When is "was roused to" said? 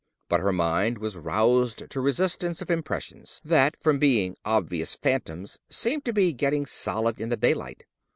0.97-2.01